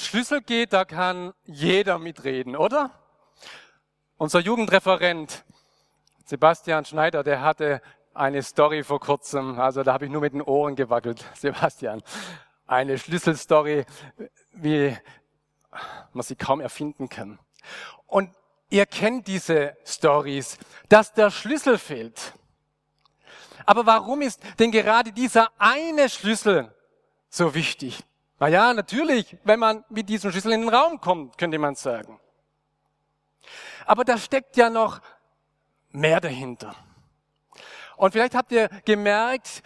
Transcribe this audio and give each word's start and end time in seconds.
Schlüssel 0.00 0.40
geht, 0.40 0.72
da 0.72 0.84
kann 0.84 1.32
jeder 1.44 1.98
mitreden, 1.98 2.56
oder? 2.56 2.90
Unser 4.16 4.40
Jugendreferent 4.40 5.44
Sebastian 6.24 6.84
Schneider, 6.84 7.24
der 7.24 7.40
hatte 7.40 7.82
eine 8.14 8.42
Story 8.42 8.84
vor 8.84 9.00
kurzem, 9.00 9.58
also 9.58 9.82
da 9.82 9.92
habe 9.92 10.04
ich 10.04 10.10
nur 10.10 10.20
mit 10.20 10.32
den 10.32 10.42
Ohren 10.42 10.76
gewackelt, 10.76 11.24
Sebastian. 11.34 12.02
Eine 12.66 12.98
Schlüsselstory, 12.98 13.84
wie 14.52 14.96
man 16.12 16.22
sie 16.22 16.36
kaum 16.36 16.60
erfinden 16.60 17.08
kann. 17.08 17.38
Und 18.06 18.30
ihr 18.68 18.86
kennt 18.86 19.26
diese 19.26 19.76
Stories, 19.84 20.58
dass 20.88 21.12
der 21.12 21.30
Schlüssel 21.30 21.78
fehlt. 21.78 22.34
Aber 23.66 23.86
warum 23.86 24.22
ist 24.22 24.40
denn 24.58 24.70
gerade 24.70 25.12
dieser 25.12 25.50
eine 25.58 26.08
Schlüssel 26.08 26.74
so 27.28 27.54
wichtig? 27.54 28.04
Na 28.40 28.48
ja, 28.48 28.72
natürlich, 28.72 29.36
wenn 29.44 29.60
man 29.60 29.84
mit 29.90 30.08
diesem 30.08 30.30
Schlüssel 30.30 30.52
in 30.52 30.62
den 30.62 30.70
Raum 30.70 30.98
kommt, 30.98 31.36
könnte 31.36 31.58
man 31.58 31.74
sagen. 31.74 32.18
Aber 33.84 34.02
da 34.02 34.16
steckt 34.16 34.56
ja 34.56 34.70
noch 34.70 35.02
mehr 35.90 36.22
dahinter. 36.22 36.74
Und 37.98 38.12
vielleicht 38.12 38.34
habt 38.34 38.50
ihr 38.50 38.70
gemerkt, 38.86 39.62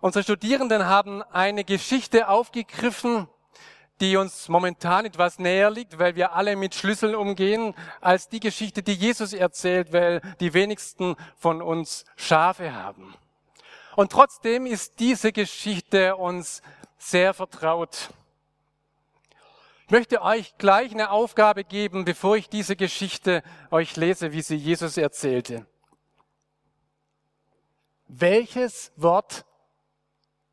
unsere 0.00 0.22
Studierenden 0.22 0.86
haben 0.86 1.24
eine 1.24 1.64
Geschichte 1.64 2.28
aufgegriffen, 2.28 3.26
die 4.00 4.16
uns 4.16 4.48
momentan 4.48 5.04
etwas 5.04 5.40
näher 5.40 5.70
liegt, 5.70 5.98
weil 5.98 6.14
wir 6.14 6.32
alle 6.32 6.54
mit 6.54 6.76
Schlüsseln 6.76 7.16
umgehen, 7.16 7.74
als 8.00 8.28
die 8.28 8.38
Geschichte, 8.38 8.84
die 8.84 8.94
Jesus 8.94 9.32
erzählt, 9.32 9.92
weil 9.92 10.20
die 10.38 10.54
wenigsten 10.54 11.16
von 11.36 11.60
uns 11.60 12.04
Schafe 12.14 12.72
haben. 12.72 13.14
Und 13.96 14.12
trotzdem 14.12 14.64
ist 14.66 15.00
diese 15.00 15.32
Geschichte 15.32 16.14
uns 16.14 16.62
sehr 17.02 17.34
vertraut. 17.34 18.10
Ich 19.86 19.90
möchte 19.90 20.22
euch 20.22 20.56
gleich 20.56 20.92
eine 20.92 21.10
Aufgabe 21.10 21.64
geben, 21.64 22.04
bevor 22.04 22.36
ich 22.36 22.48
diese 22.48 22.76
Geschichte 22.76 23.42
euch 23.70 23.96
lese, 23.96 24.32
wie 24.32 24.40
sie 24.40 24.56
Jesus 24.56 24.96
erzählte. 24.96 25.66
Welches 28.06 28.92
Wort 28.96 29.44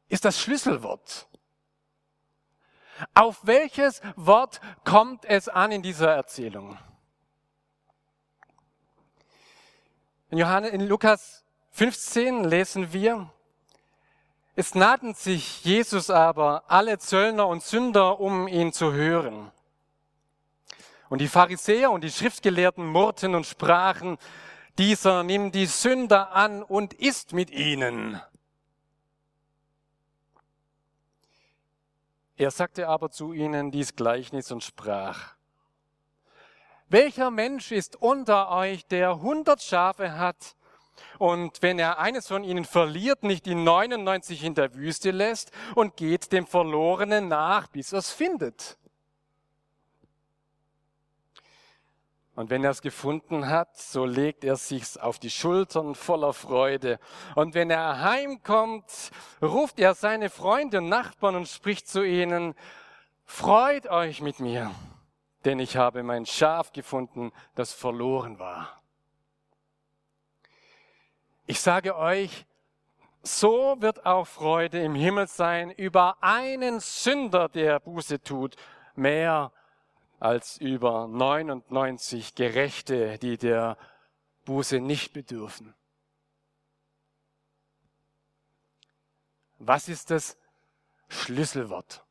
ist 0.07 0.25
das 0.25 0.41
Schlüsselwort? 0.41 1.27
Auf 3.13 3.45
welches 3.45 4.01
Wort 4.15 4.59
kommt 4.83 5.23
es 5.25 5.47
an 5.47 5.71
in 5.71 5.81
dieser 5.81 6.13
Erzählung? 6.13 6.77
In, 10.31 10.37
Johannes, 10.37 10.71
in 10.71 10.81
Lukas 10.87 11.45
15 11.71 12.43
lesen 12.43 12.91
wir, 12.91 13.31
es 14.55 14.75
nahten 14.75 15.13
sich 15.13 15.63
Jesus 15.63 16.09
aber 16.09 16.63
alle 16.67 16.97
Zöllner 16.99 17.47
und 17.47 17.63
Sünder, 17.63 18.19
um 18.19 18.47
ihn 18.47 18.73
zu 18.73 18.93
hören. 18.93 19.51
Und 21.09 21.21
die 21.21 21.27
Pharisäer 21.27 21.91
und 21.91 22.03
die 22.03 22.11
Schriftgelehrten 22.11 22.85
murrten 22.85 23.35
und 23.35 23.45
sprachen, 23.45 24.17
dieser 24.77 25.23
nimmt 25.23 25.55
die 25.55 25.65
Sünder 25.65 26.31
an 26.33 26.61
und 26.63 26.93
isst 26.93 27.33
mit 27.33 27.49
ihnen. 27.49 28.21
Er 32.37 32.51
sagte 32.51 32.87
aber 32.87 33.11
zu 33.11 33.33
ihnen 33.33 33.71
dies 33.71 33.95
Gleichnis 33.95 34.51
und 34.51 34.63
sprach, 34.63 35.35
welcher 36.87 37.29
Mensch 37.29 37.71
ist 37.71 37.97
unter 37.97 38.49
euch, 38.49 38.87
der 38.87 39.21
hundert 39.21 39.61
Schafe 39.61 40.17
hat 40.17 40.55
und 41.17 41.61
wenn 41.61 41.79
er 41.79 41.99
eines 41.99 42.27
von 42.27 42.43
ihnen 42.43 42.65
verliert, 42.65 43.23
nicht 43.23 43.45
die 43.45 43.55
99 43.55 44.43
in 44.43 44.55
der 44.55 44.73
Wüste 44.75 45.11
lässt 45.11 45.51
und 45.75 45.97
geht 45.97 46.31
dem 46.31 46.47
Verlorenen 46.47 47.27
nach, 47.27 47.67
bis 47.67 47.93
er 47.93 47.99
es 47.99 48.11
findet. 48.11 48.77
Und 52.39 52.49
wenn 52.49 52.63
er 52.63 52.71
es 52.71 52.81
gefunden 52.81 53.49
hat, 53.49 53.75
so 53.75 54.05
legt 54.05 54.45
er 54.45 54.55
sich's 54.55 54.95
auf 54.95 55.19
die 55.19 55.29
Schultern 55.29 55.93
voller 55.93 56.31
Freude. 56.31 56.97
Und 57.35 57.53
wenn 57.53 57.69
er 57.69 57.99
heimkommt, 57.99 59.11
ruft 59.41 59.77
er 59.77 59.93
seine 59.93 60.29
Freunde 60.29 60.77
und 60.77 60.87
Nachbarn 60.87 61.35
und 61.35 61.49
spricht 61.49 61.89
zu 61.89 62.01
ihnen, 62.01 62.55
freut 63.25 63.87
euch 63.87 64.21
mit 64.21 64.39
mir, 64.39 64.71
denn 65.43 65.59
ich 65.59 65.75
habe 65.75 66.01
mein 66.01 66.25
Schaf 66.25 66.71
gefunden, 66.71 67.33
das 67.55 67.73
verloren 67.73 68.39
war. 68.39 68.78
Ich 71.49 71.61
sage 71.61 71.95
euch, 71.95 72.45
so 73.23 73.75
wird 73.79 74.05
auch 74.05 74.27
Freude 74.27 74.83
im 74.83 74.93
Himmel 74.93 75.25
sein 75.25 75.71
über 75.71 76.21
einen 76.21 76.79
Sünder, 76.79 77.49
der 77.49 77.79
Buße 77.79 78.21
tut, 78.21 78.55
mehr 78.93 79.51
als 80.19 80.59
über 80.59 81.07
99 81.07 82.35
Gerechte, 82.35 83.17
die 83.17 83.39
der 83.39 83.79
Buße 84.45 84.79
nicht 84.79 85.11
bedürfen. 85.11 85.73
Was 89.57 89.89
ist 89.89 90.11
das 90.11 90.37
Schlüsselwort? 91.07 92.05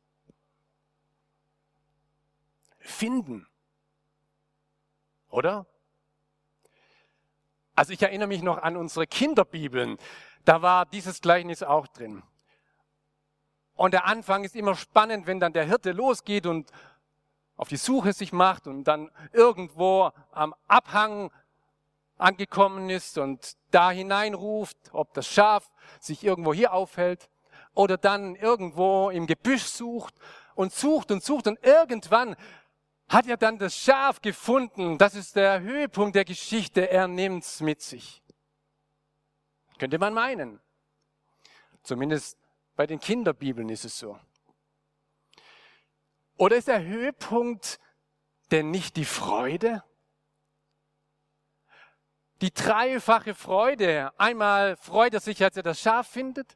Finden. 2.79 3.47
Oder? 5.29 5.65
Also 7.79 7.93
ich 7.93 8.01
erinnere 8.01 8.27
mich 8.27 8.41
noch 8.41 8.57
an 8.57 8.75
unsere 8.75 9.07
Kinderbibeln. 9.07 9.97
Da 10.43 10.61
war 10.61 10.85
dieses 10.85 11.21
Gleichnis 11.21 11.63
auch 11.63 11.87
drin. 11.87 12.23
Und 13.73 13.93
der 13.93 14.03
Anfang 14.03 14.43
ist 14.43 14.53
immer 14.57 14.75
spannend, 14.75 15.27
wenn 15.27 15.39
dann 15.39 15.53
der 15.53 15.63
Hirte 15.63 15.93
losgeht 15.93 16.45
und 16.45 16.69
auf 17.55 17.69
die 17.69 17.77
Suche 17.77 18.11
sich 18.11 18.33
macht 18.33 18.67
und 18.67 18.83
dann 18.83 19.09
irgendwo 19.31 20.11
am 20.31 20.53
Abhang 20.67 21.31
angekommen 22.17 22.89
ist 22.89 23.17
und 23.17 23.55
da 23.71 23.91
hineinruft, 23.91 24.75
ob 24.91 25.13
das 25.13 25.29
Schaf 25.29 25.71
sich 26.01 26.25
irgendwo 26.25 26.53
hier 26.53 26.73
aufhält 26.73 27.29
oder 27.75 27.95
dann 27.95 28.35
irgendwo 28.35 29.09
im 29.09 29.25
Gebüsch 29.25 29.63
sucht 29.63 30.15
und 30.53 30.73
sucht 30.73 31.13
und 31.13 31.23
sucht 31.23 31.47
und 31.47 31.63
irgendwann 31.63 32.35
hat 33.09 33.27
er 33.27 33.37
dann 33.37 33.57
das 33.57 33.75
Schaf 33.75 34.21
gefunden. 34.21 34.97
Das 34.97 35.15
ist 35.15 35.35
der 35.35 35.61
Höhepunkt 35.61 36.15
der 36.15 36.25
Geschichte. 36.25 36.89
Er 36.89 37.07
nimmt's 37.07 37.59
mit 37.59 37.81
sich. 37.81 38.21
Könnte 39.79 39.97
man 39.97 40.13
meinen. 40.13 40.59
Zumindest 41.81 42.37
bei 42.75 42.85
den 42.85 42.99
Kinderbibeln 42.99 43.69
ist 43.69 43.83
es 43.83 43.97
so. 43.97 44.19
Oder 46.37 46.57
ist 46.57 46.67
der 46.67 46.83
Höhepunkt 46.83 47.79
denn 48.51 48.69
nicht 48.71 48.95
die 48.95 49.05
Freude? 49.05 49.83
Die 52.41 52.53
dreifache 52.53 53.33
Freude. 53.33 54.17
Einmal 54.17 54.77
freut 54.77 55.13
er 55.13 55.19
sich, 55.19 55.43
als 55.43 55.57
er 55.57 55.63
das 55.63 55.81
Schaf 55.81 56.07
findet. 56.07 56.55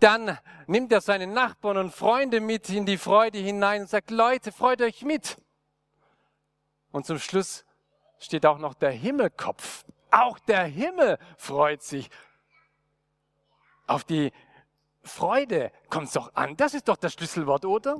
Dann 0.00 0.36
nimmt 0.66 0.90
er 0.90 1.00
seine 1.00 1.28
Nachbarn 1.28 1.76
und 1.76 1.94
Freunde 1.94 2.40
mit 2.40 2.68
in 2.70 2.86
die 2.86 2.98
Freude 2.98 3.38
hinein 3.38 3.82
und 3.82 3.88
sagt, 3.88 4.10
Leute, 4.10 4.50
freut 4.50 4.82
euch 4.82 5.02
mit. 5.02 5.36
Und 6.92 7.06
zum 7.06 7.18
Schluss 7.18 7.64
steht 8.18 8.46
auch 8.46 8.58
noch 8.58 8.74
der 8.74 8.90
Himmelkopf. 8.90 9.84
Auch 10.10 10.38
der 10.38 10.64
Himmel 10.64 11.18
freut 11.36 11.82
sich. 11.82 12.10
Auf 13.86 14.04
die 14.04 14.32
Freude 15.02 15.72
kommt 15.88 16.08
es 16.08 16.12
doch 16.12 16.34
an. 16.34 16.56
Das 16.56 16.74
ist 16.74 16.88
doch 16.88 16.96
das 16.96 17.14
Schlüsselwort, 17.14 17.64
oder? 17.64 17.98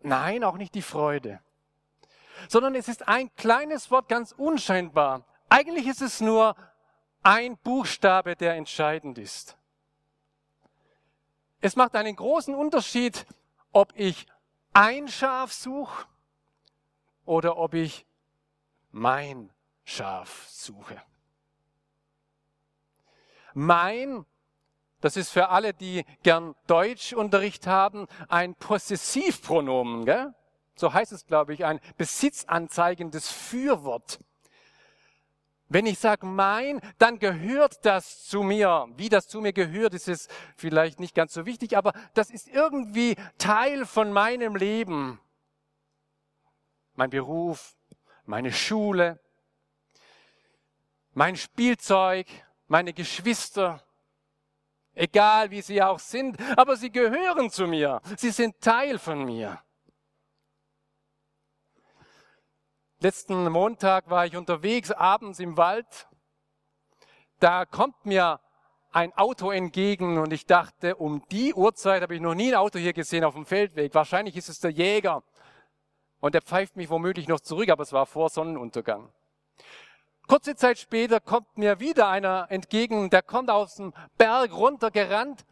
Nein, 0.00 0.44
auch 0.44 0.56
nicht 0.56 0.74
die 0.74 0.82
Freude. 0.82 1.40
Sondern 2.48 2.74
es 2.74 2.88
ist 2.88 3.08
ein 3.08 3.34
kleines 3.34 3.90
Wort, 3.90 4.08
ganz 4.08 4.32
unscheinbar. 4.32 5.24
Eigentlich 5.48 5.86
ist 5.86 6.00
es 6.00 6.20
nur 6.20 6.54
ein 7.22 7.56
Buchstabe, 7.58 8.36
der 8.36 8.54
entscheidend 8.54 9.18
ist. 9.18 9.56
Es 11.60 11.74
macht 11.74 11.96
einen 11.96 12.14
großen 12.14 12.54
Unterschied, 12.54 13.26
ob 13.72 13.92
ich 13.96 14.26
ein 14.76 15.08
Schaf 15.08 15.52
suche 15.54 16.06
oder 17.24 17.56
ob 17.56 17.72
ich 17.72 18.04
mein 18.90 19.50
Schaf 19.84 20.46
suche. 20.48 21.00
Mein 23.54 24.26
Das 25.00 25.16
ist 25.16 25.30
für 25.30 25.48
alle, 25.50 25.72
die 25.72 26.04
gern 26.22 26.54
Deutschunterricht 26.66 27.66
haben, 27.66 28.06
ein 28.28 28.54
Possessivpronomen. 28.54 30.04
Gell? 30.04 30.34
So 30.74 30.92
heißt 30.92 31.12
es, 31.12 31.26
glaube 31.26 31.54
ich, 31.54 31.64
ein 31.64 31.80
besitzanzeigendes 31.96 33.30
Fürwort. 33.30 34.18
Wenn 35.68 35.86
ich 35.86 35.98
sage 35.98 36.26
mein, 36.26 36.80
dann 36.98 37.18
gehört 37.18 37.84
das 37.84 38.24
zu 38.24 38.42
mir. 38.42 38.86
Wie 38.96 39.08
das 39.08 39.26
zu 39.26 39.40
mir 39.40 39.52
gehört, 39.52 39.94
ist 39.94 40.08
es 40.08 40.28
vielleicht 40.56 41.00
nicht 41.00 41.14
ganz 41.14 41.32
so 41.32 41.44
wichtig, 41.44 41.76
aber 41.76 41.92
das 42.14 42.30
ist 42.30 42.48
irgendwie 42.48 43.16
Teil 43.38 43.84
von 43.84 44.12
meinem 44.12 44.54
Leben. 44.54 45.20
Mein 46.94 47.10
Beruf, 47.10 47.76
meine 48.24 48.52
Schule, 48.52 49.20
mein 51.14 51.36
Spielzeug, 51.36 52.26
meine 52.68 52.92
Geschwister, 52.92 53.82
egal 54.94 55.50
wie 55.50 55.62
sie 55.62 55.82
auch 55.82 55.98
sind, 55.98 56.36
aber 56.56 56.76
sie 56.76 56.90
gehören 56.90 57.50
zu 57.50 57.66
mir. 57.66 58.00
Sie 58.16 58.30
sind 58.30 58.60
Teil 58.60 58.98
von 58.98 59.24
mir. 59.24 59.60
Letzten 63.06 63.48
Montag 63.52 64.10
war 64.10 64.26
ich 64.26 64.36
unterwegs, 64.36 64.90
abends 64.90 65.38
im 65.38 65.56
Wald. 65.56 66.08
Da 67.38 67.64
kommt 67.64 68.04
mir 68.04 68.40
ein 68.90 69.12
Auto 69.12 69.52
entgegen 69.52 70.18
und 70.18 70.32
ich 70.32 70.44
dachte, 70.44 70.96
um 70.96 71.22
die 71.28 71.54
Uhrzeit 71.54 72.02
habe 72.02 72.16
ich 72.16 72.20
noch 72.20 72.34
nie 72.34 72.48
ein 72.48 72.56
Auto 72.56 72.80
hier 72.80 72.92
gesehen 72.92 73.22
auf 73.22 73.34
dem 73.34 73.46
Feldweg. 73.46 73.94
Wahrscheinlich 73.94 74.36
ist 74.36 74.48
es 74.48 74.58
der 74.58 74.72
Jäger. 74.72 75.22
Und 76.18 76.34
der 76.34 76.42
pfeift 76.42 76.74
mich 76.74 76.90
womöglich 76.90 77.28
noch 77.28 77.38
zurück, 77.38 77.68
aber 77.68 77.84
es 77.84 77.92
war 77.92 78.06
vor 78.06 78.28
Sonnenuntergang. 78.28 79.12
Kurze 80.26 80.56
Zeit 80.56 80.76
später 80.76 81.20
kommt 81.20 81.56
mir 81.56 81.78
wieder 81.78 82.08
einer 82.08 82.48
entgegen, 82.50 83.08
der 83.08 83.22
kommt 83.22 83.50
aus 83.50 83.76
dem 83.76 83.94
Berg 84.18 84.52
runtergerannt. 84.52 85.46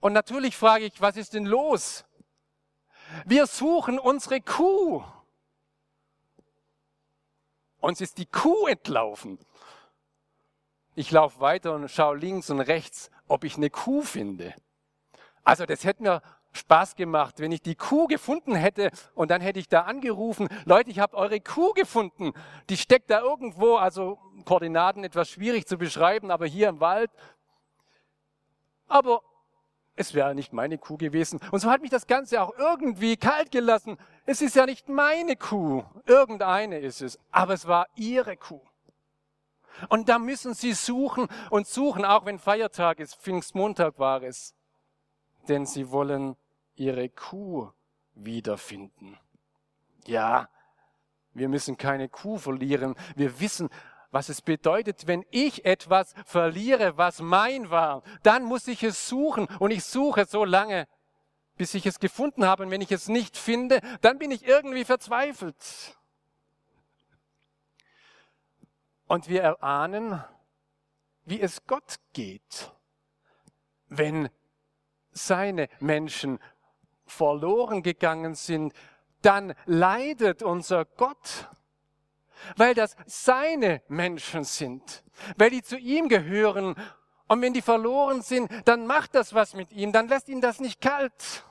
Und 0.00 0.12
natürlich 0.12 0.58
frage 0.58 0.84
ich, 0.84 1.00
was 1.00 1.16
ist 1.16 1.32
denn 1.32 1.46
los? 1.46 2.04
Wir 3.24 3.46
suchen 3.46 3.98
unsere 3.98 4.42
Kuh. 4.42 5.02
Uns 7.80 8.00
ist 8.00 8.18
die 8.18 8.26
Kuh 8.26 8.66
entlaufen. 8.66 9.38
Ich 10.94 11.10
laufe 11.10 11.40
weiter 11.40 11.74
und 11.74 11.90
schaue 11.90 12.16
links 12.16 12.50
und 12.50 12.60
rechts, 12.60 13.10
ob 13.28 13.44
ich 13.44 13.56
eine 13.56 13.70
Kuh 13.70 14.02
finde. 14.02 14.54
Also 15.44 15.64
das 15.66 15.84
hätte 15.84 16.02
mir 16.02 16.22
Spaß 16.52 16.96
gemacht, 16.96 17.38
wenn 17.38 17.52
ich 17.52 17.62
die 17.62 17.76
Kuh 17.76 18.06
gefunden 18.06 18.54
hätte 18.54 18.90
und 19.14 19.30
dann 19.30 19.40
hätte 19.40 19.60
ich 19.60 19.68
da 19.68 19.82
angerufen, 19.82 20.48
Leute, 20.64 20.90
ich 20.90 20.98
habe 20.98 21.16
eure 21.16 21.40
Kuh 21.40 21.72
gefunden. 21.72 22.32
Die 22.68 22.76
steckt 22.76 23.10
da 23.10 23.20
irgendwo, 23.20 23.76
also 23.76 24.18
Koordinaten 24.44 25.04
etwas 25.04 25.30
schwierig 25.30 25.66
zu 25.66 25.78
beschreiben, 25.78 26.30
aber 26.30 26.46
hier 26.46 26.68
im 26.68 26.80
Wald. 26.80 27.10
Aber 28.88 29.22
es 29.94 30.14
wäre 30.14 30.34
nicht 30.34 30.52
meine 30.52 30.78
Kuh 30.78 30.96
gewesen. 30.96 31.40
Und 31.52 31.60
so 31.60 31.70
hat 31.70 31.82
mich 31.82 31.90
das 31.90 32.06
Ganze 32.06 32.42
auch 32.42 32.56
irgendwie 32.58 33.16
kalt 33.16 33.52
gelassen. 33.52 33.96
Es 34.30 34.40
ist 34.40 34.54
ja 34.54 34.64
nicht 34.64 34.88
meine 34.88 35.34
Kuh, 35.34 35.82
irgendeine 36.06 36.78
ist 36.78 37.02
es, 37.02 37.18
aber 37.32 37.52
es 37.52 37.66
war 37.66 37.88
ihre 37.96 38.36
Kuh. 38.36 38.60
Und 39.88 40.08
da 40.08 40.20
müssen 40.20 40.54
sie 40.54 40.72
suchen 40.72 41.26
und 41.50 41.66
suchen, 41.66 42.04
auch 42.04 42.26
wenn 42.26 42.38
Feiertag 42.38 43.00
ist, 43.00 43.16
Pfingstmontag 43.16 43.98
war 43.98 44.22
es. 44.22 44.54
Denn 45.48 45.66
sie 45.66 45.90
wollen 45.90 46.36
ihre 46.76 47.08
Kuh 47.08 47.72
wiederfinden. 48.14 49.18
Ja, 50.06 50.48
wir 51.34 51.48
müssen 51.48 51.76
keine 51.76 52.08
Kuh 52.08 52.38
verlieren. 52.38 52.94
Wir 53.16 53.40
wissen, 53.40 53.68
was 54.12 54.28
es 54.28 54.42
bedeutet, 54.42 55.08
wenn 55.08 55.26
ich 55.32 55.64
etwas 55.64 56.14
verliere, 56.24 56.96
was 56.96 57.20
mein 57.20 57.70
war, 57.70 58.04
dann 58.22 58.44
muss 58.44 58.68
ich 58.68 58.84
es 58.84 59.08
suchen 59.08 59.48
und 59.58 59.72
ich 59.72 59.82
suche 59.82 60.24
so 60.26 60.44
lange, 60.44 60.86
bis 61.60 61.74
ich 61.74 61.84
es 61.84 62.00
gefunden 62.00 62.46
habe. 62.46 62.62
Und 62.62 62.70
wenn 62.70 62.80
ich 62.80 62.90
es 62.90 63.08
nicht 63.08 63.36
finde, 63.36 63.82
dann 64.00 64.16
bin 64.16 64.30
ich 64.30 64.46
irgendwie 64.46 64.86
verzweifelt. 64.86 65.94
Und 69.06 69.28
wir 69.28 69.42
erahnen, 69.42 70.24
wie 71.26 71.38
es 71.38 71.66
Gott 71.66 71.96
geht, 72.14 72.72
wenn 73.88 74.30
seine 75.10 75.68
Menschen 75.80 76.38
verloren 77.04 77.82
gegangen 77.82 78.34
sind, 78.34 78.72
dann 79.20 79.52
leidet 79.66 80.42
unser 80.42 80.86
Gott 80.86 81.46
weil 82.56 82.72
das 82.72 82.96
seine 83.04 83.82
Menschen 83.88 84.44
sind, 84.44 85.04
weil 85.36 85.50
die 85.50 85.60
zu 85.60 85.76
ihm 85.76 86.08
gehören. 86.08 86.74
Und 87.28 87.42
wenn 87.42 87.52
die 87.52 87.60
verloren 87.60 88.22
sind, 88.22 88.50
dann 88.64 88.86
macht 88.86 89.14
das 89.14 89.34
was 89.34 89.52
mit 89.52 89.72
ihm, 89.72 89.92
dann 89.92 90.08
lässt 90.08 90.30
ihn 90.30 90.40
das 90.40 90.58
nicht 90.58 90.80
kalt. 90.80 91.44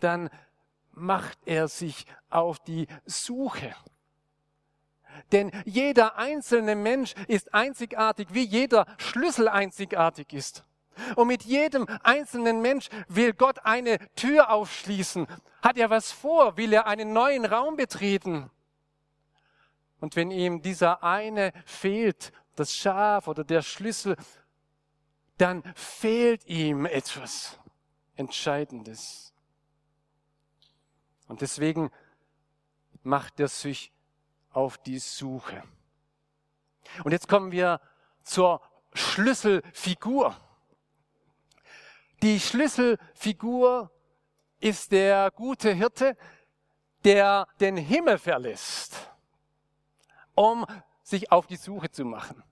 Dann 0.00 0.30
macht 0.92 1.38
er 1.46 1.68
sich 1.68 2.06
auf 2.30 2.58
die 2.58 2.86
Suche. 3.04 3.74
Denn 5.32 5.50
jeder 5.64 6.16
einzelne 6.16 6.74
Mensch 6.74 7.14
ist 7.28 7.54
einzigartig, 7.54 8.28
wie 8.30 8.44
jeder 8.44 8.86
Schlüssel 8.98 9.48
einzigartig 9.48 10.32
ist. 10.32 10.64
Und 11.14 11.28
mit 11.28 11.44
jedem 11.44 11.86
einzelnen 12.02 12.62
Mensch 12.62 12.88
will 13.08 13.34
Gott 13.34 13.64
eine 13.64 13.98
Tür 14.14 14.50
aufschließen. 14.50 15.26
Hat 15.62 15.76
er 15.76 15.90
was 15.90 16.12
vor? 16.12 16.56
Will 16.56 16.72
er 16.72 16.86
einen 16.86 17.12
neuen 17.12 17.44
Raum 17.44 17.76
betreten? 17.76 18.50
Und 20.00 20.16
wenn 20.16 20.30
ihm 20.30 20.62
dieser 20.62 21.02
eine 21.02 21.52
fehlt, 21.64 22.32
das 22.54 22.74
Schaf 22.74 23.28
oder 23.28 23.44
der 23.44 23.62
Schlüssel, 23.62 24.16
dann 25.38 25.62
fehlt 25.74 26.46
ihm 26.46 26.86
etwas 26.86 27.58
Entscheidendes. 28.14 29.34
Und 31.28 31.40
deswegen 31.40 31.90
macht 33.02 33.40
er 33.40 33.48
sich 33.48 33.92
auf 34.50 34.78
die 34.78 34.98
Suche. 34.98 35.62
Und 37.04 37.12
jetzt 37.12 37.28
kommen 37.28 37.52
wir 37.52 37.80
zur 38.22 38.60
Schlüsselfigur. 38.92 40.36
Die 42.22 42.40
Schlüsselfigur 42.40 43.90
ist 44.60 44.92
der 44.92 45.30
gute 45.30 45.72
Hirte, 45.72 46.16
der 47.04 47.46
den 47.60 47.76
Himmel 47.76 48.18
verlässt, 48.18 48.96
um 50.34 50.66
sich 51.02 51.30
auf 51.30 51.46
die 51.46 51.56
Suche 51.56 51.90
zu 51.90 52.04
machen. 52.04 52.42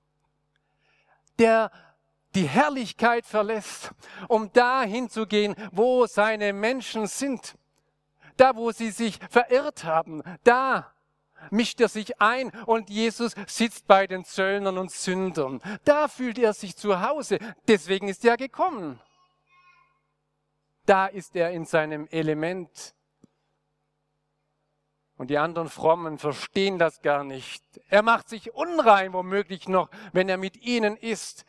Der 1.38 1.72
die 2.34 2.48
Herrlichkeit 2.48 3.26
verlässt, 3.26 3.92
um 4.28 4.52
dahin 4.52 5.08
zu 5.08 5.26
gehen, 5.26 5.54
wo 5.72 6.06
seine 6.06 6.52
Menschen 6.52 7.06
sind. 7.06 7.56
Da, 8.36 8.56
wo 8.56 8.72
sie 8.72 8.90
sich 8.90 9.18
verirrt 9.30 9.84
haben, 9.84 10.22
da 10.42 10.92
mischt 11.50 11.80
er 11.80 11.88
sich 11.88 12.20
ein 12.20 12.50
und 12.66 12.90
Jesus 12.90 13.34
sitzt 13.46 13.86
bei 13.86 14.06
den 14.06 14.24
Zöllnern 14.24 14.78
und 14.78 14.90
Sündern. 14.90 15.60
Da 15.84 16.08
fühlt 16.08 16.38
er 16.38 16.52
sich 16.52 16.76
zu 16.76 17.00
Hause. 17.00 17.38
Deswegen 17.68 18.08
ist 18.08 18.24
er 18.24 18.36
gekommen. 18.36 19.00
Da 20.86 21.06
ist 21.06 21.34
er 21.36 21.50
in 21.50 21.64
seinem 21.64 22.06
Element. 22.08 22.94
Und 25.16 25.30
die 25.30 25.38
anderen 25.38 25.68
Frommen 25.68 26.18
verstehen 26.18 26.78
das 26.78 27.00
gar 27.00 27.24
nicht. 27.24 27.62
Er 27.88 28.02
macht 28.02 28.28
sich 28.28 28.52
unrein, 28.52 29.12
womöglich 29.12 29.68
noch, 29.68 29.88
wenn 30.12 30.28
er 30.28 30.36
mit 30.36 30.56
ihnen 30.56 30.96
ist. 30.96 31.44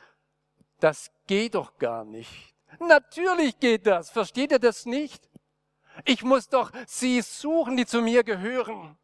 Das 0.79 1.11
geht 1.25 1.55
doch 1.55 1.77
gar 1.77 2.05
nicht. 2.05 2.53
Natürlich 2.79 3.59
geht 3.59 3.87
das. 3.87 4.11
Versteht 4.11 4.51
ihr 4.51 4.59
das 4.59 4.85
nicht? 4.85 5.29
Ich 6.03 6.23
muss 6.23 6.49
doch 6.49 6.71
sie 6.85 7.21
suchen, 7.21 7.77
die 7.77 7.85
zu 7.85 8.01
mir 8.01 8.23
gehören. 8.23 8.97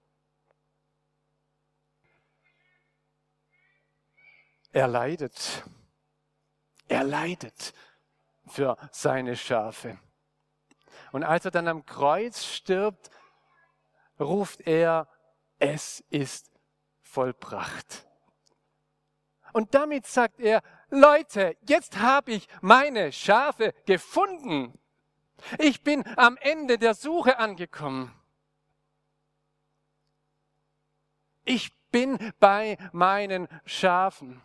Er 4.73 4.87
leidet. 4.87 5.63
Er 6.87 7.03
leidet 7.03 7.73
für 8.47 8.77
seine 8.91 9.37
Schafe. 9.37 9.97
Und 11.11 11.23
als 11.23 11.45
er 11.45 11.51
dann 11.51 11.67
am 11.67 11.85
Kreuz 11.85 12.43
stirbt, 12.43 13.09
ruft 14.19 14.61
er, 14.61 15.07
es 15.59 16.03
ist 16.09 16.51
vollbracht. 17.01 18.07
Und 19.53 19.73
damit 19.75 20.07
sagt 20.07 20.39
er, 20.39 20.61
Leute, 20.89 21.57
jetzt 21.67 21.97
habe 21.97 22.31
ich 22.31 22.47
meine 22.61 23.11
Schafe 23.11 23.73
gefunden. 23.85 24.77
Ich 25.57 25.83
bin 25.83 26.03
am 26.17 26.37
Ende 26.37 26.77
der 26.77 26.93
Suche 26.93 27.39
angekommen. 27.39 28.13
Ich 31.43 31.73
bin 31.91 32.17
bei 32.39 32.77
meinen 32.91 33.47
Schafen. 33.65 34.41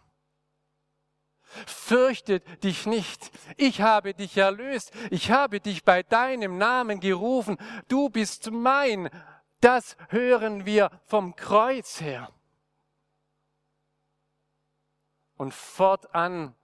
Fürchtet 1.66 2.64
dich 2.64 2.86
nicht. 2.86 3.30
Ich 3.56 3.80
habe 3.80 4.14
dich 4.14 4.36
erlöst. 4.36 4.92
Ich 5.10 5.30
habe 5.30 5.60
dich 5.60 5.84
bei 5.84 6.02
deinem 6.02 6.58
Namen 6.58 7.00
gerufen. 7.00 7.56
Du 7.88 8.08
bist 8.10 8.50
mein. 8.50 9.08
Das 9.60 9.96
hören 10.08 10.66
wir 10.66 10.90
vom 11.04 11.36
Kreuz 11.36 12.00
her. 12.00 12.30
Und 15.36 15.54
fortan 15.54 16.54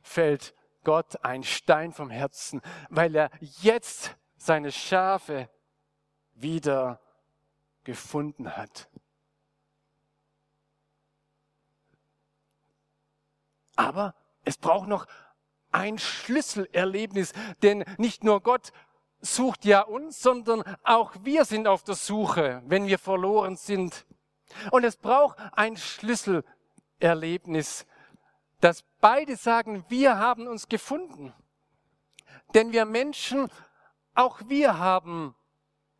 fällt 0.00 0.54
Gott 0.84 1.24
ein 1.24 1.42
Stein 1.42 1.92
vom 1.92 2.10
Herzen, 2.10 2.60
weil 2.90 3.16
er 3.16 3.30
jetzt 3.40 4.16
seine 4.36 4.70
Schafe 4.70 5.48
wieder 6.34 7.00
gefunden 7.84 8.56
hat. 8.56 8.88
Aber 13.76 14.14
es 14.44 14.56
braucht 14.56 14.88
noch 14.88 15.06
ein 15.72 15.98
Schlüsselerlebnis, 15.98 17.32
denn 17.62 17.84
nicht 17.98 18.22
nur 18.22 18.40
Gott 18.40 18.72
sucht 19.20 19.64
ja 19.64 19.80
uns, 19.80 20.20
sondern 20.20 20.62
auch 20.84 21.12
wir 21.22 21.44
sind 21.44 21.66
auf 21.66 21.82
der 21.82 21.96
Suche, 21.96 22.62
wenn 22.66 22.86
wir 22.86 22.98
verloren 22.98 23.56
sind. 23.56 24.06
Und 24.70 24.84
es 24.84 24.96
braucht 24.96 25.38
ein 25.52 25.76
Schlüsselerlebnis, 25.76 27.86
dass 28.64 28.82
beide 29.02 29.36
sagen, 29.36 29.84
wir 29.90 30.16
haben 30.16 30.46
uns 30.46 30.70
gefunden. 30.70 31.34
Denn 32.54 32.72
wir 32.72 32.86
Menschen, 32.86 33.50
auch 34.14 34.40
wir 34.48 34.78
haben 34.78 35.34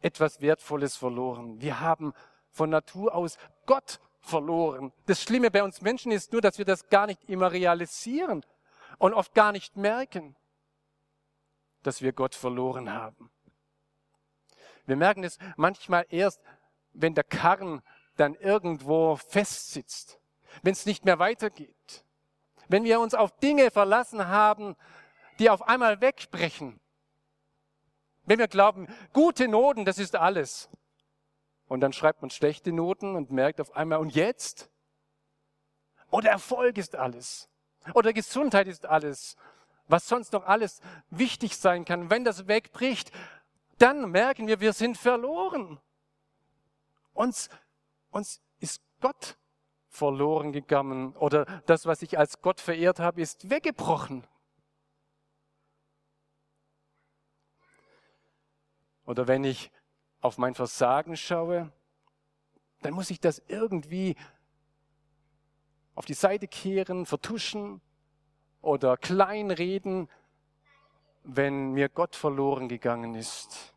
etwas 0.01 0.41
Wertvolles 0.41 0.97
verloren. 0.97 1.61
Wir 1.61 1.81
haben 1.81 2.15
von 2.49 2.71
Natur 2.71 3.15
aus 3.15 3.37
Gott 3.67 4.01
verloren. 4.23 4.95
Das 5.05 5.23
Schlimme 5.23 5.51
bei 5.51 5.63
uns 5.63 5.83
Menschen 5.83 6.11
ist 6.11 6.33
nur, 6.33 6.41
dass 6.41 6.57
wir 6.57 6.65
das 6.65 6.89
gar 6.89 7.05
nicht 7.05 7.29
immer 7.29 7.53
realisieren 7.53 8.43
und 8.97 9.13
oft 9.13 9.35
gar 9.35 9.53
nicht 9.53 9.77
merken, 9.77 10.35
dass 11.83 12.01
wir 12.01 12.15
Gott 12.15 12.35
verloren 12.35 12.91
haben. 12.91 13.31
Wir 14.87 14.97
merken 14.97 15.23
es 15.23 15.37
manchmal 15.59 16.07
erst, 16.09 16.41
wenn 16.95 17.15
der 17.15 17.25
Karren 17.25 17.83
dann 18.17 18.35
irgendwo 18.37 19.17
festsitzt, 19.17 20.19
wenn 20.63 20.73
es 20.73 20.87
nicht 20.87 21.05
mehr 21.05 21.19
weitergeht, 21.19 22.05
wenn 22.75 22.83
wir 22.83 22.99
uns 22.99 23.15
auf 23.15 23.31
Dinge 23.39 23.71
verlassen 23.71 24.27
haben, 24.27 24.75
die 25.39 25.49
auf 25.49 25.63
einmal 25.63 26.01
wegbrechen, 26.01 26.81
wenn 28.25 28.41
wir 28.41 28.49
glauben, 28.49 28.89
gute 29.13 29.47
Noten, 29.47 29.85
das 29.85 30.01
ist 30.01 30.17
alles. 30.17 30.69
Und 31.69 31.83
dann 31.83 31.93
schreibt 31.93 32.21
man 32.21 32.31
schlechte 32.31 32.73
Noten 32.73 33.15
und 33.15 33.31
merkt 33.31 33.61
auf 33.61 33.77
einmal, 33.77 34.01
und 34.01 34.13
jetzt? 34.17 34.71
Oder 36.11 36.31
Erfolg 36.31 36.77
ist 36.77 36.97
alles. 36.97 37.49
Oder 37.95 38.13
Gesundheit 38.13 38.67
ist 38.67 38.87
alles. 38.87 39.37
Was 39.87 40.09
sonst 40.09 40.33
noch 40.33 40.45
alles 40.45 40.81
wichtig 41.11 41.57
sein 41.57 41.85
kann. 41.85 42.11
Wenn 42.11 42.25
das 42.25 42.49
wegbricht, 42.49 43.13
dann 43.79 44.11
merken 44.11 44.49
wir, 44.49 44.59
wir 44.59 44.73
sind 44.73 44.99
verloren. 44.99 45.79
Uns, 47.13 47.51
uns 48.11 48.43
ist 48.59 48.83
Gott 49.01 49.37
verloren 49.95 50.53
gegangen 50.53 51.15
oder 51.17 51.45
das, 51.67 51.87
was 51.87 52.03
ich 52.03 52.19
als 52.19 52.43
Gott 52.43 52.61
verehrt 52.61 52.99
habe, 52.99 53.23
ist 53.23 53.49
weggebrochen. 53.49 54.27
Oder 59.07 59.29
wenn 59.29 59.45
ich 59.45 59.71
auf 60.21 60.37
mein 60.37 60.55
Versagen 60.55 61.17
schaue, 61.17 61.71
dann 62.83 62.93
muss 62.93 63.11
ich 63.11 63.21
das 63.21 63.41
irgendwie 63.47 64.17
auf 65.95 66.07
die 66.07 66.15
Seite 66.15 66.49
kehren, 66.49 67.07
vertuschen 67.07 67.81
oder 68.63 68.97
kleinreden, 68.97 70.09
wenn 71.23 71.73
mir 71.73 71.89
Gott 71.89 72.17
verloren 72.17 72.69
gegangen 72.69 73.15
ist. 73.15 73.75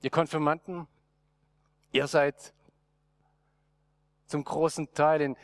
Ihr 0.00 0.10
Konfirmanden, 0.10 0.86
ihr 1.94 2.08
seid 2.08 2.52
zum 4.26 4.44
großen 4.44 4.92
Teil 4.92 5.20
in 5.20 5.36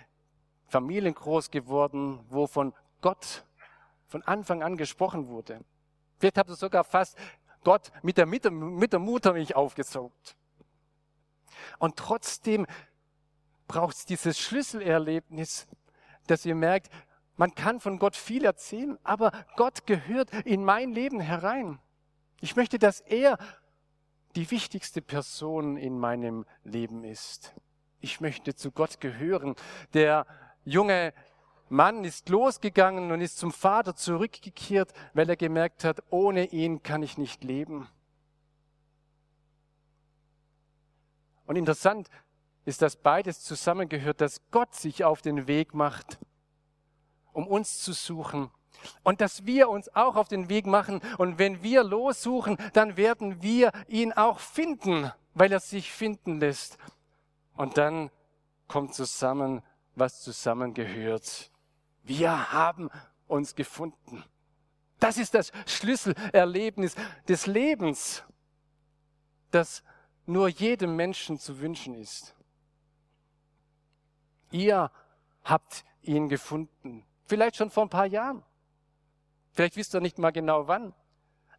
Familien 0.66 1.14
groß 1.14 1.50
geworden, 1.50 2.20
wo 2.28 2.46
von 2.46 2.74
Gott 3.00 3.44
von 4.06 4.22
Anfang 4.22 4.62
an 4.62 4.76
gesprochen 4.76 5.28
wurde. 5.28 5.60
Vielleicht 6.18 6.38
habt 6.38 6.50
ihr 6.50 6.56
sogar 6.56 6.82
fast 6.82 7.16
Gott 7.62 7.92
mit 8.02 8.18
der, 8.18 8.26
mit 8.26 8.44
der, 8.44 8.50
mit 8.50 8.92
der 8.92 8.98
Muttermilch 8.98 9.54
aufgesaugt. 9.54 10.36
Und 11.78 11.96
trotzdem 11.96 12.66
braucht 13.68 13.96
es 13.96 14.04
dieses 14.04 14.38
Schlüsselerlebnis, 14.38 15.68
dass 16.26 16.44
ihr 16.44 16.56
merkt, 16.56 16.90
man 17.36 17.54
kann 17.54 17.78
von 17.80 17.98
Gott 17.98 18.16
viel 18.16 18.44
erzählen, 18.44 18.98
aber 19.04 19.30
Gott 19.56 19.86
gehört 19.86 20.32
in 20.44 20.64
mein 20.64 20.92
Leben 20.92 21.20
herein. 21.20 21.78
Ich 22.40 22.56
möchte, 22.56 22.78
dass 22.78 23.00
er 23.00 23.38
die 24.36 24.50
wichtigste 24.50 25.02
Person 25.02 25.76
in 25.76 25.98
meinem 25.98 26.46
Leben 26.64 27.04
ist. 27.04 27.54
Ich 28.00 28.20
möchte 28.20 28.54
zu 28.54 28.70
Gott 28.70 29.00
gehören. 29.00 29.54
Der 29.92 30.26
junge 30.64 31.12
Mann 31.68 32.04
ist 32.04 32.28
losgegangen 32.28 33.12
und 33.12 33.20
ist 33.20 33.38
zum 33.38 33.52
Vater 33.52 33.94
zurückgekehrt, 33.94 34.92
weil 35.14 35.28
er 35.28 35.36
gemerkt 35.36 35.84
hat, 35.84 36.02
ohne 36.10 36.46
ihn 36.46 36.82
kann 36.82 37.02
ich 37.02 37.18
nicht 37.18 37.44
leben. 37.44 37.88
Und 41.46 41.56
interessant 41.56 42.08
ist, 42.64 42.82
dass 42.82 42.96
beides 42.96 43.40
zusammengehört, 43.40 44.20
dass 44.20 44.40
Gott 44.50 44.74
sich 44.74 45.04
auf 45.04 45.22
den 45.22 45.46
Weg 45.46 45.74
macht, 45.74 46.18
um 47.32 47.46
uns 47.46 47.82
zu 47.82 47.92
suchen. 47.92 48.50
Und 49.02 49.20
dass 49.20 49.46
wir 49.46 49.68
uns 49.68 49.94
auch 49.94 50.16
auf 50.16 50.28
den 50.28 50.48
Weg 50.48 50.66
machen. 50.66 51.00
Und 51.18 51.38
wenn 51.38 51.62
wir 51.62 51.84
lossuchen, 51.84 52.56
dann 52.72 52.96
werden 52.96 53.42
wir 53.42 53.72
ihn 53.88 54.12
auch 54.12 54.38
finden, 54.38 55.10
weil 55.34 55.52
er 55.52 55.60
sich 55.60 55.90
finden 55.90 56.40
lässt. 56.40 56.78
Und 57.56 57.76
dann 57.78 58.10
kommt 58.68 58.94
zusammen, 58.94 59.62
was 59.94 60.20
zusammengehört. 60.22 61.50
Wir 62.02 62.52
haben 62.52 62.90
uns 63.26 63.54
gefunden. 63.54 64.24
Das 64.98 65.16
ist 65.16 65.34
das 65.34 65.50
Schlüsselerlebnis 65.66 66.94
des 67.26 67.46
Lebens, 67.46 68.22
das 69.50 69.82
nur 70.26 70.48
jedem 70.48 70.94
Menschen 70.94 71.38
zu 71.38 71.58
wünschen 71.60 71.94
ist. 71.94 72.34
Ihr 74.50 74.90
habt 75.44 75.84
ihn 76.02 76.28
gefunden. 76.28 77.04
Vielleicht 77.24 77.56
schon 77.56 77.70
vor 77.70 77.84
ein 77.84 77.90
paar 77.90 78.06
Jahren. 78.06 78.42
Vielleicht 79.52 79.76
wisst 79.76 79.94
ihr 79.94 80.00
nicht 80.00 80.18
mal 80.18 80.30
genau 80.30 80.68
wann. 80.68 80.94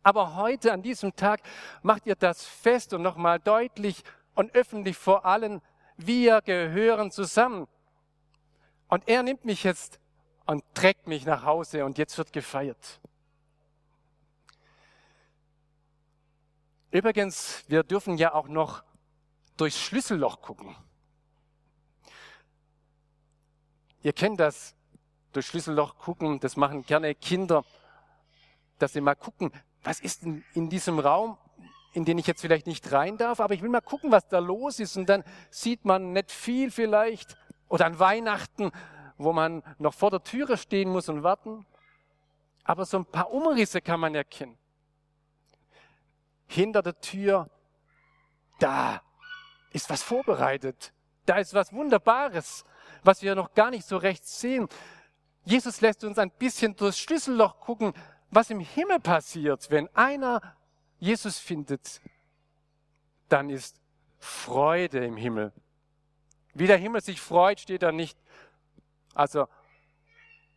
Aber 0.03 0.35
heute, 0.35 0.73
an 0.73 0.81
diesem 0.81 1.15
Tag, 1.15 1.41
macht 1.83 2.05
ihr 2.05 2.15
das 2.15 2.43
fest 2.43 2.93
und 2.93 3.01
nochmal 3.01 3.39
deutlich 3.39 4.03
und 4.33 4.55
öffentlich 4.55 4.97
vor 4.97 5.25
allen. 5.25 5.61
Wir 5.97 6.41
gehören 6.41 7.11
zusammen. 7.11 7.67
Und 8.87 9.07
er 9.07 9.23
nimmt 9.23 9.45
mich 9.45 9.63
jetzt 9.63 9.99
und 10.45 10.63
trägt 10.73 11.07
mich 11.07 11.25
nach 11.25 11.43
Hause 11.43 11.85
und 11.85 11.97
jetzt 11.97 12.17
wird 12.17 12.33
gefeiert. 12.33 12.99
Übrigens, 16.89 17.63
wir 17.67 17.83
dürfen 17.83 18.17
ja 18.17 18.33
auch 18.33 18.49
noch 18.49 18.83
durchs 19.55 19.79
Schlüsselloch 19.79 20.41
gucken. 20.41 20.75
Ihr 24.03 24.13
kennt 24.13 24.39
das, 24.39 24.75
durch 25.31 25.45
Schlüsselloch 25.45 25.97
gucken, 25.97 26.39
das 26.39 26.57
machen 26.57 26.83
gerne 26.85 27.15
Kinder, 27.15 27.63
dass 28.81 28.93
sie 28.93 29.01
mal 29.01 29.15
gucken, 29.15 29.51
was 29.83 29.99
ist 29.99 30.23
denn 30.23 30.43
in 30.53 30.69
diesem 30.69 30.99
Raum, 30.99 31.37
in 31.93 32.05
den 32.05 32.17
ich 32.17 32.27
jetzt 32.27 32.41
vielleicht 32.41 32.67
nicht 32.67 32.91
rein 32.91 33.17
darf, 33.17 33.39
aber 33.39 33.53
ich 33.53 33.61
will 33.61 33.69
mal 33.69 33.81
gucken, 33.81 34.11
was 34.11 34.27
da 34.27 34.39
los 34.39 34.79
ist. 34.79 34.97
Und 34.97 35.07
dann 35.07 35.23
sieht 35.49 35.85
man 35.85 36.13
nicht 36.13 36.31
viel 36.31 36.71
vielleicht. 36.71 37.37
Oder 37.67 37.85
an 37.85 37.99
Weihnachten, 37.99 38.71
wo 39.17 39.33
man 39.33 39.63
noch 39.77 39.93
vor 39.93 40.11
der 40.11 40.23
Türe 40.23 40.57
stehen 40.57 40.89
muss 40.89 41.09
und 41.09 41.23
warten. 41.23 41.65
Aber 42.63 42.85
so 42.85 42.97
ein 42.97 43.05
paar 43.05 43.31
Umrisse 43.31 43.81
kann 43.81 43.99
man 43.99 44.15
erkennen. 44.15 44.57
Hinter 46.47 46.81
der 46.81 46.99
Tür, 46.99 47.49
da 48.59 49.01
ist 49.71 49.89
was 49.89 50.03
vorbereitet. 50.03 50.93
Da 51.25 51.37
ist 51.37 51.53
was 51.53 51.71
Wunderbares 51.73 52.65
was 53.03 53.21
wir 53.21 53.35
noch 53.35 53.53
gar 53.53 53.71
nicht 53.71 53.85
so 53.85 53.97
recht 53.97 54.25
sehen. 54.27 54.67
Jesus 55.43 55.81
lässt 55.81 56.03
uns 56.03 56.19
ein 56.19 56.31
bisschen 56.31 56.75
durchs 56.75 56.99
Schlüsselloch 56.99 57.59
gucken, 57.59 57.93
was 58.31 58.49
im 58.49 58.61
Himmel 58.61 58.99
passiert, 58.99 59.69
wenn 59.69 59.93
einer 59.95 60.41
Jesus 60.99 61.37
findet. 61.37 62.01
Dann 63.29 63.49
ist 63.49 63.79
Freude 64.19 65.05
im 65.05 65.17
Himmel. 65.17 65.51
Wie 66.53 66.67
der 66.67 66.77
Himmel 66.77 67.01
sich 67.01 67.21
freut, 67.21 67.59
steht 67.59 67.83
da 67.83 67.91
nicht. 67.91 68.17
Also 69.13 69.47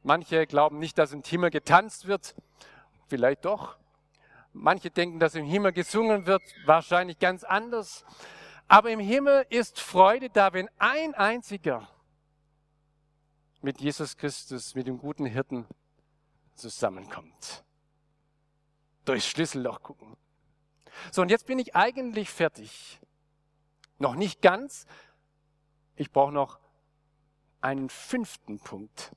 manche 0.02 0.47
glauben 0.47 0.78
nicht, 0.78 0.99
dass 0.99 1.12
im 1.12 1.23
Himmel 1.23 1.50
getanzt 1.50 2.07
wird. 2.07 2.35
Vielleicht 3.09 3.45
doch. 3.45 3.76
Manche 4.52 4.90
denken, 4.90 5.19
dass 5.19 5.35
im 5.35 5.45
Himmel 5.45 5.73
gesungen 5.73 6.26
wird. 6.26 6.43
Wahrscheinlich 6.64 7.19
ganz 7.19 7.43
anders. 7.43 8.04
Aber 8.69 8.90
im 8.90 9.00
Himmel 9.00 9.47
ist 9.50 9.81
Freude 9.81 10.31
da, 10.31 10.52
wenn 10.52 10.69
ein 10.78 11.14
einziger 11.14 11.88
mit 13.61 13.81
Jesus 13.81 14.16
Christus, 14.16 14.75
mit 14.75 14.87
dem 14.87 14.99
guten 14.99 15.26
Hirten 15.26 15.66
zusammenkommt. 16.54 17.63
Durchs 19.05 19.27
Schlüsselloch 19.27 19.83
gucken. 19.83 20.17
So, 21.11 21.23
und 21.23 21.31
jetzt 21.31 21.47
bin 21.47 21.59
ich 21.59 21.75
eigentlich 21.75 22.31
fertig. 22.31 23.01
Noch 23.99 24.15
nicht 24.15 24.43
ganz. 24.43 24.87
Ich 25.97 26.11
brauche 26.11 26.33
noch 26.33 26.59
einen 27.61 27.89
fünften 27.89 28.59
Punkt. 28.59 29.13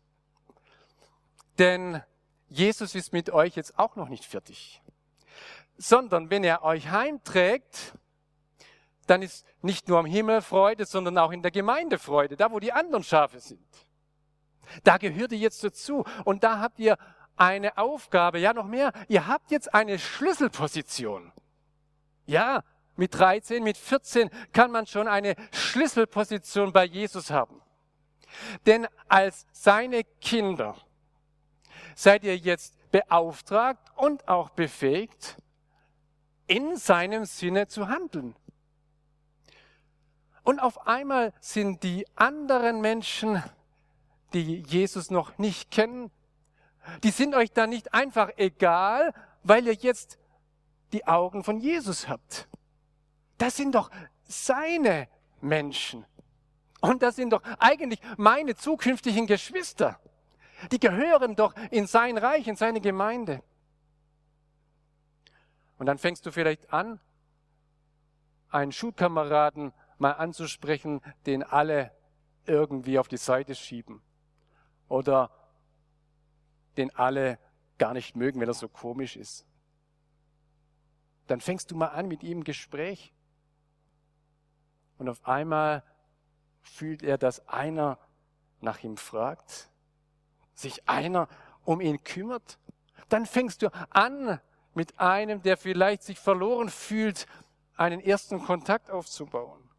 Denn 1.58 2.01
Jesus 2.50 2.96
ist 2.96 3.13
mit 3.13 3.29
euch 3.29 3.56
jetzt 3.56 3.77
auch 3.77 3.96
noch 3.96 4.10
nicht 4.10 4.25
fertig. 4.25 4.82
Sondern 5.77 6.29
wenn 6.29 6.44
er 6.44 6.63
euch 6.63 6.89
heimträgt, 6.89 7.94
dann 9.06 9.22
ist 9.22 9.46
nicht 9.62 9.88
nur 9.88 10.00
am 10.00 10.06
Himmel 10.06 10.41
Freude, 10.41 10.86
sondern 10.86 11.17
auch 11.17 11.32
in 11.32 11.41
der 11.41 11.51
Gemeinde 11.51 11.98
Freude, 11.98 12.36
da 12.36 12.51
wo 12.51 12.60
die 12.60 12.74
anderen 12.74 13.03
Schafe 13.03 13.39
sind. 13.39 13.67
Da 14.84 14.98
gehört 14.98 15.32
ihr 15.32 15.38
jetzt 15.38 15.63
dazu 15.63 16.03
und 16.25 16.44
da 16.44 16.60
habt 16.60 16.79
ihr 16.79 16.98
eine 17.38 17.77
Aufgabe, 17.77 18.39
ja 18.39 18.53
noch 18.53 18.65
mehr, 18.65 18.91
ihr 19.08 19.27
habt 19.27 19.51
jetzt 19.51 19.74
eine 19.74 20.00
Schlüsselposition. 20.00 21.32
Ja, 22.25 22.63
mit 22.96 23.17
13, 23.17 23.63
mit 23.63 23.77
14 23.77 24.29
kann 24.51 24.72
man 24.72 24.88
schon 24.88 25.08
eine 25.08 25.36
Schlüsselposition 25.51 26.74
bei 26.74 26.86
Jesus 26.86 27.29
haben. 27.29 27.62
Denn 28.65 28.88
als 29.08 29.46
seine 29.51 30.03
Kinder 30.20 30.75
seid 31.96 32.24
ihr 32.24 32.38
jetzt 32.38 32.75
beauftragt 32.91 33.91
und 33.96 34.27
auch 34.27 34.50
befähigt, 34.50 35.38
in 36.48 36.75
seinem 36.77 37.25
Sinne 37.25 37.67
zu 37.67 37.88
handeln. 37.88 38.36
Und 40.44 40.60
auf 40.60 40.88
einmal 40.88 41.34
sind 41.41 41.84
die 41.84 42.06
anderen 42.15 42.79
Menschen, 42.79 43.44
die 44.34 44.62
Jesus 44.62 45.12
noch 45.12 45.38
nicht 45.38 45.72
kennen, 45.72 46.10
die 47.03 47.12
sind 47.12 47.36
euch 47.36 47.51
dann 47.51 47.70
nicht 47.70 47.94
einfach 47.94 48.29
egal, 48.38 49.13
weil 49.44 49.67
ihr 49.67 49.74
jetzt 49.74 50.17
die 50.94 51.06
Augen 51.06 51.44
von 51.44 51.60
Jesus 51.60 52.08
habt. 52.08 52.48
Das 53.38 53.56
sind 53.56 53.75
doch 53.75 53.89
seine 54.24 55.08
Menschen. 55.41 56.06
Und 56.82 57.01
das 57.01 57.15
sind 57.15 57.32
doch 57.32 57.41
eigentlich 57.60 58.00
meine 58.17 58.56
zukünftigen 58.56 59.27
Geschwister. 59.27 60.00
Die 60.72 60.79
gehören 60.79 61.36
doch 61.36 61.53
in 61.72 61.88
sein 61.88 62.17
Reich, 62.17 62.48
in 62.48 62.56
seine 62.56 62.82
Gemeinde. 62.82 63.44
Und 65.77 65.86
dann 65.86 65.98
fängst 65.98 66.25
du 66.25 66.32
vielleicht 66.32 66.74
an, 66.74 67.00
einen 68.50 68.72
Schulkameraden 68.72 69.74
mal 69.98 70.12
anzusprechen, 70.12 71.01
den 71.25 71.44
alle 71.44 71.91
irgendwie 72.46 72.98
auf 72.98 73.08
die 73.08 73.17
Seite 73.17 73.56
schieben. 73.56 74.01
Oder 74.88 75.29
den 76.77 76.96
alle 76.96 77.39
gar 77.77 77.93
nicht 77.93 78.15
mögen, 78.15 78.39
wenn 78.39 78.48
er 78.48 78.53
so 78.53 78.69
komisch 78.69 79.15
ist. 79.15 79.46
Dann 81.27 81.41
fängst 81.41 81.72
du 81.72 81.75
mal 81.75 81.88
an 81.88 82.07
mit 82.07 82.24
ihm 82.24 82.39
ein 82.39 82.43
Gespräch. 82.43 83.13
Und 84.98 85.10
auf 85.10 85.27
einmal 85.27 85.84
fühlt 86.62 87.03
er, 87.03 87.17
dass 87.17 87.48
einer 87.48 88.00
nach 88.62 88.84
ihm 88.84 88.98
fragt, 88.98 89.69
sich 90.53 90.88
einer 90.89 91.27
um 91.65 91.81
ihn 91.81 92.03
kümmert. 92.03 92.57
Dann 93.10 93.25
fängst 93.25 93.62
du 93.62 93.72
an, 93.91 94.39
mit 94.74 95.00
einem, 95.00 95.41
der 95.41 95.57
vielleicht 95.57 96.03
sich 96.03 96.19
verloren 96.19 96.69
fühlt, 96.69 97.25
einen 97.75 98.00
ersten 98.00 98.43
Kontakt 98.43 98.91
aufzubauen. 98.91 99.69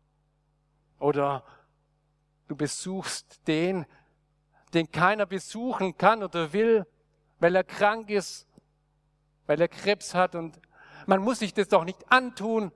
Oder 0.99 1.45
du 2.49 2.57
besuchst 2.57 3.47
den, 3.47 3.87
den 4.75 4.90
keiner 4.90 5.26
besuchen 5.26 5.96
kann 5.96 6.22
oder 6.22 6.52
will, 6.52 6.87
weil 7.38 7.54
er 7.54 7.64
krank 7.64 8.10
ist, 8.10 8.46
weil 9.46 9.60
er 9.60 9.68
Krebs 9.68 10.14
hat 10.14 10.34
und 10.34 10.60
man 11.06 11.22
muss 11.22 11.38
sich 11.38 11.54
das 11.54 11.68
doch 11.68 11.84
nicht 11.84 12.10
antun. 12.10 12.70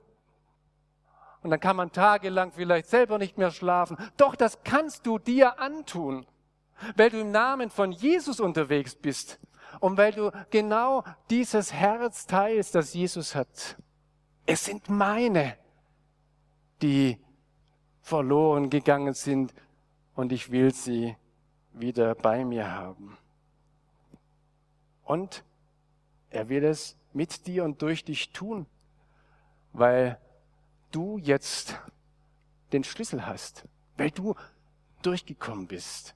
Und 1.41 1.49
dann 1.49 1.59
kann 1.59 1.75
man 1.75 1.91
tagelang 1.91 2.51
vielleicht 2.51 2.87
selber 2.87 3.17
nicht 3.17 3.37
mehr 3.37 3.51
schlafen. 3.51 3.97
Doch 4.17 4.35
das 4.35 4.63
kannst 4.63 5.05
du 5.05 5.19
dir 5.19 5.59
antun, 5.59 6.25
weil 6.95 7.09
du 7.09 7.19
im 7.19 7.31
Namen 7.31 7.69
von 7.69 7.91
Jesus 7.91 8.39
unterwegs 8.39 8.95
bist 8.95 9.39
und 9.79 9.97
weil 9.97 10.13
du 10.13 10.31
genau 10.49 11.03
dieses 11.29 11.73
Herz 11.73 12.25
teilst, 12.25 12.75
das 12.75 12.93
Jesus 12.93 13.35
hat. 13.35 13.77
Es 14.45 14.65
sind 14.65 14.89
meine, 14.89 15.57
die 16.81 17.19
verloren 18.01 18.69
gegangen 18.69 19.13
sind 19.13 19.53
und 20.15 20.31
ich 20.31 20.51
will 20.51 20.73
sie 20.73 21.15
wieder 21.73 22.15
bei 22.15 22.45
mir 22.45 22.71
haben. 22.71 23.17
Und 25.03 25.43
er 26.29 26.49
will 26.49 26.63
es 26.63 26.95
mit 27.13 27.45
dir 27.47 27.63
und 27.63 27.81
durch 27.81 28.03
dich 28.03 28.31
tun, 28.31 28.65
weil 29.73 30.17
du 30.91 31.17
jetzt 31.17 31.79
den 32.71 32.83
Schlüssel 32.83 33.25
hast, 33.25 33.65
weil 33.97 34.11
du 34.11 34.35
durchgekommen 35.01 35.67
bist 35.67 36.15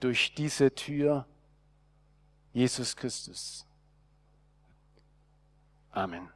durch 0.00 0.34
diese 0.34 0.74
Tür 0.74 1.26
Jesus 2.52 2.96
Christus. 2.96 3.66
Amen. 5.92 6.35